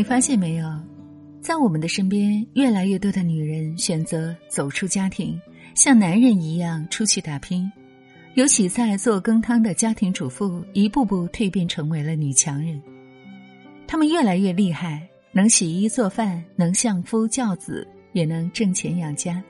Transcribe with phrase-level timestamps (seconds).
[0.00, 0.66] 你发现没有，
[1.42, 5.38] 在我们的身边，越来越多的女人选择走出家庭，
[5.74, 7.70] 像男人一样出去打拼。
[8.32, 12.80] 由起在做羹汤的家庭主妇，一步步蜕变成为了女强人。
[13.86, 19.44] 她们越来越厉害，能洗衣做饭，能相夫教子，也能挣钱养家，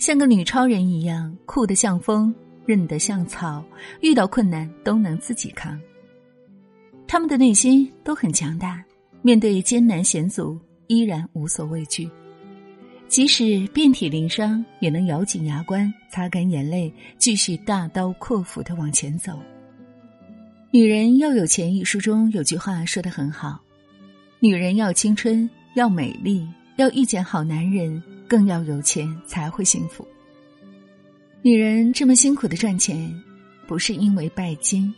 [0.00, 2.34] 像个女超人一样，酷得像风，
[2.66, 3.64] 韧得像草，
[4.00, 5.80] 遇到困难都能自己扛。
[7.06, 8.84] 她们的内心都很强大。
[9.22, 12.08] 面对艰难险阻，依然无所畏惧，
[13.06, 19.38] 即使遍体鳞伤，也能咬紧牙关，擦干眼泪，继续大刀阔斧的往前走。
[20.70, 23.60] 女人要有钱，一书中有句话说的很好：
[24.38, 30.06] 女人要青春，要美丽，要遇见好男人，更要有钱才会幸福。
[31.42, 33.12] 女人这么辛苦的赚钱，
[33.66, 34.94] 不是因为拜金，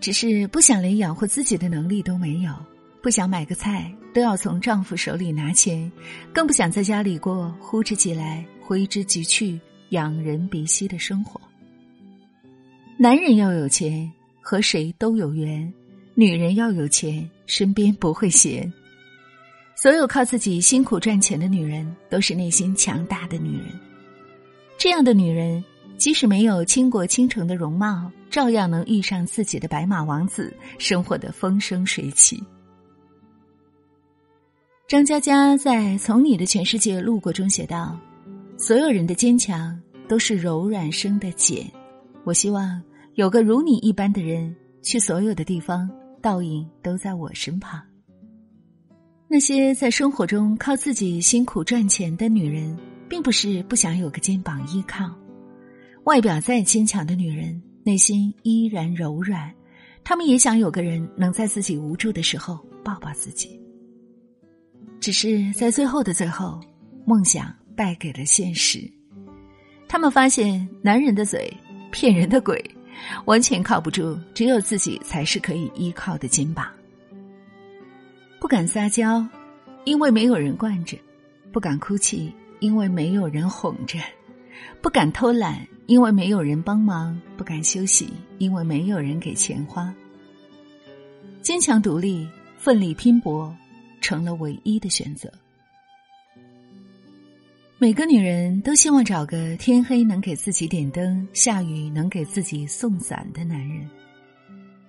[0.00, 2.54] 只是不想连养活自己的能力都没有。
[3.02, 5.90] 不想买个菜都要从丈夫手里拿钱，
[6.32, 9.58] 更不想在家里过呼之即来挥之即去、
[9.90, 11.40] 仰人鼻息的生活。
[12.98, 14.10] 男人要有钱，
[14.42, 15.66] 和谁都有缘；
[16.14, 18.70] 女人要有钱，身边不会闲。
[19.74, 23.68] 所有靠自己辛苦赚钱的女人，都是内心强大的女人。
[24.76, 25.64] 这样的女人，
[25.96, 32.42] 即使没有倾国倾城的容貌，照样能遇上自己的白马王子，生活的风生水起。
[34.90, 37.96] 张嘉佳在《从你的全世界路过》中写道
[38.58, 41.64] ：“所有人的坚强都是柔软生的茧。
[42.24, 42.82] 我希望
[43.14, 44.52] 有个如你一般的人，
[44.82, 45.88] 去所有的地方，
[46.20, 47.80] 倒影都在我身旁。
[49.28, 52.76] 那些在生活中靠自己辛苦赚钱的女人，
[53.08, 55.08] 并不是不想有个肩膀依靠。
[56.02, 59.54] 外表再坚强的女人，内心依然柔软。
[60.02, 63.56] 她们也想有个人能在自己无助的时候抱抱自己。”
[65.00, 66.60] 只是在最后的最后，
[67.06, 68.80] 梦想败给了现实。
[69.88, 71.52] 他们发现，男人的嘴
[71.90, 72.62] 骗人的鬼，
[73.24, 76.70] 完全靠不住，只有自己才是可以依靠的肩膀。
[78.38, 79.26] 不敢撒娇，
[79.84, 80.96] 因为没有人惯着；
[81.50, 83.98] 不敢哭泣，因为没有人哄着；
[84.82, 89.92] 不敢偷懒，因为没有人帮忙；不敢休息，因为没有人给钱花。
[91.40, 93.54] 坚强独立，奋力拼搏。
[94.00, 95.30] 成了唯一的选择。
[97.78, 103.88] 每个女人都希望找个天黑能给自己点灯、下雨能给自己送伞的男人，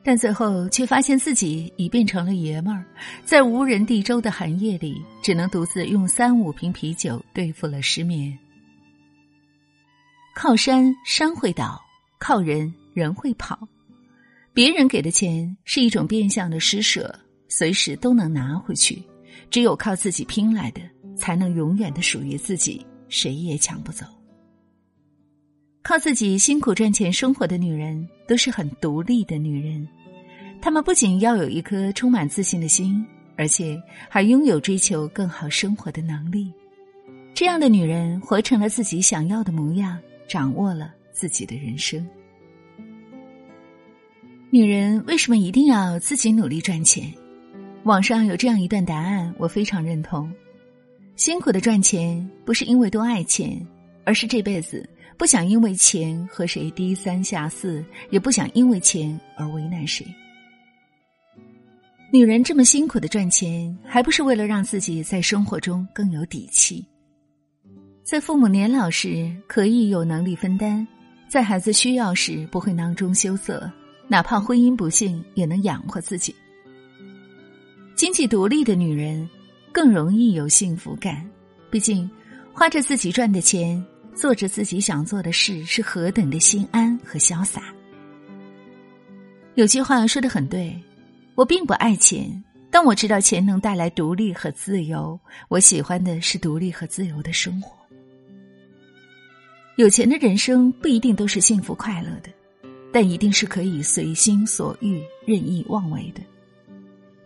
[0.04, 2.84] 但最后却发现自己已变成了爷们儿，
[3.24, 8.38] 在无人地州的寒夜里，只能独自用三五瓶啤酒对付了失眠。
[10.36, 11.82] 靠山山会倒，
[12.20, 13.68] 靠人人会跑。
[14.54, 17.18] 别人给的钱是一种变相的施舍。
[17.52, 19.04] 随时都能拿回去，
[19.50, 20.80] 只有靠自己拼来的，
[21.18, 24.06] 才能永远的属于自己，谁也抢不走。
[25.84, 29.86] 靠自己辛苦赚钱生活的女人，都是很独立的女人。
[30.62, 33.78] 她们不仅要有一颗充满自信的心，而且
[34.10, 36.50] 还拥有追求更好生活的能力。
[37.34, 42.08] 这样的女人活成了自己想要的模样，掌握了自己的人生。
[44.52, 47.12] 女人为什么一定要自己努力赚钱？
[47.84, 50.32] 网上有这样一段答案，我非常认同：
[51.16, 53.60] 辛苦的赚钱不是因为多爱钱，
[54.04, 54.88] 而是这辈子
[55.18, 60.06] 不想因为钱和谁低三下四，也不想因为钱而为难谁。
[62.14, 66.86] 女人这么辛苦的赚钱，还不是为了让自己在生活中更有底气，
[68.04, 70.86] 在父母年老时可以有能力分担，
[71.28, 73.72] 在孩子需要时不会囊中羞涩，
[74.08, 76.36] 哪怕婚姻不幸也能养活自己。
[78.02, 79.30] 经济独立的女人
[79.72, 81.24] 更容易有幸福感，
[81.70, 82.10] 毕竟
[82.52, 83.80] 花着自己赚的钱，
[84.16, 87.62] 做着自己想做的事，是何等的心安和潇洒。
[89.54, 90.76] 有句话说的很对，
[91.36, 95.20] 我并不爱钱，但我知道钱能带来独立和自由。
[95.48, 97.78] 我喜欢的是独立和自由的生活。
[99.76, 102.32] 有钱的人生不一定都是幸福快乐的，
[102.92, 106.22] 但一定是可以随心所欲、任意妄为的。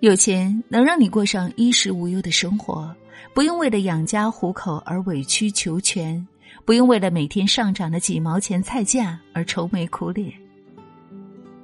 [0.01, 2.93] 有钱能让你过上衣食无忧的生活，
[3.33, 6.25] 不用为了养家糊口而委曲求全，
[6.63, 10.31] 不用为了每天上涨的几毛钱菜价而愁眉苦脸。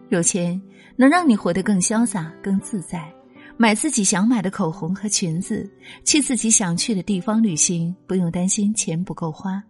[0.09, 0.59] 有钱
[0.95, 3.11] 能让你活得更潇洒、更自在，
[3.57, 5.69] 买自己想买的口红和裙子，
[6.03, 9.61] 去自己想去的地方旅行，不用担心钱不够花。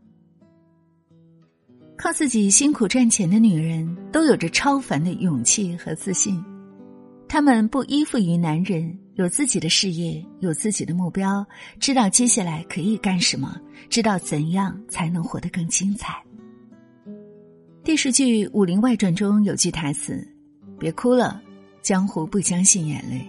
[1.98, 6.44] 靠自己辛苦赚钱的女人，都有着超凡的勇气和自信。
[7.32, 11.48] 他们不依附于男人，有自己的事业，有自己的目标，
[11.80, 13.56] 知道接下来可以干什么，
[13.90, 16.22] 知道怎样才能活得更精彩。
[17.86, 20.28] 电视剧《武林外传》中有句台词
[20.78, 21.42] ：“别哭了，
[21.82, 23.26] 江湖不相信眼泪。”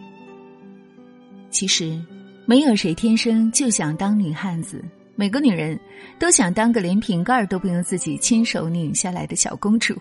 [1.48, 2.04] 其实，
[2.44, 4.84] 没有谁天生就想当女汉子，
[5.14, 5.78] 每个女人
[6.18, 9.96] 都想当个连瓶盖都不用自己亲手拧下来的小公主。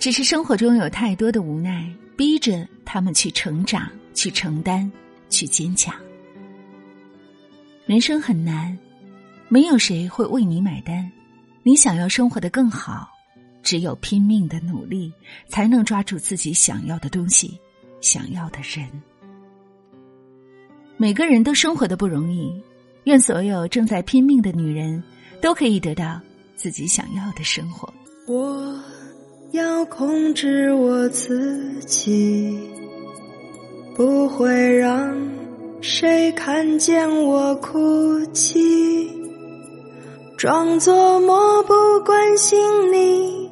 [0.00, 3.88] 只是生活中有太多的无奈，逼着他们去成长。
[4.12, 4.90] 去承担，
[5.30, 5.94] 去坚强。
[7.86, 8.76] 人生很难，
[9.48, 11.10] 没有谁会为你买单。
[11.62, 13.08] 你想要生活的更好，
[13.62, 15.10] 只有拼命的努力，
[15.48, 17.58] 才能抓住自己想要的东西，
[18.02, 18.86] 想要的人。
[20.98, 22.52] 每个人都生活的不容易，
[23.04, 25.02] 愿所有正在拼命的女人
[25.40, 26.20] 都可以得到
[26.56, 27.90] 自己想要的生活。
[28.26, 28.78] 我
[29.52, 32.58] 要控制我自己。
[33.94, 35.16] 不会让
[35.80, 39.10] 谁看见我哭泣，
[40.36, 41.74] 装作漠不
[42.04, 42.58] 关心
[42.92, 43.50] 你，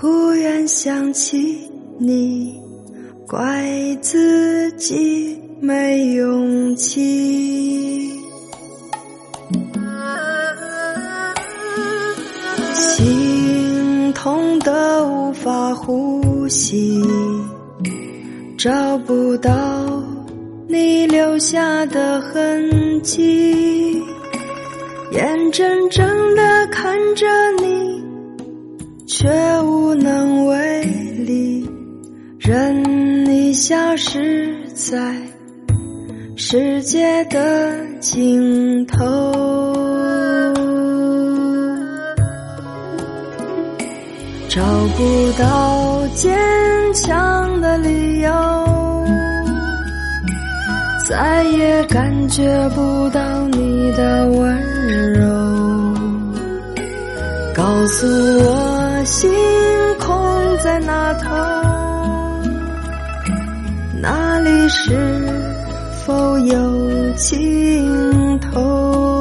[0.00, 2.58] 不愿想起你，
[3.26, 3.66] 怪
[4.00, 8.11] 自己没勇气，
[16.52, 17.02] 呼吸。
[18.58, 19.50] 找不到
[20.68, 23.98] 你留下的痕迹，
[25.12, 26.06] 眼睁睁
[26.36, 27.26] 的看着
[27.62, 28.04] 你，
[29.06, 29.28] 却
[29.62, 30.84] 无能为
[31.26, 31.66] 力，
[32.38, 35.16] 任你消失在
[36.36, 39.06] 世界的尽头，
[44.54, 44.60] 找
[44.98, 46.30] 不到坚
[46.92, 48.30] 强的理由。
[51.08, 54.54] 再也感觉不到你的温
[55.14, 55.24] 柔，
[57.54, 59.32] 告诉我星
[59.98, 60.14] 空
[60.62, 61.30] 在那头，
[64.02, 64.92] 那里是
[66.04, 69.11] 否有尽头？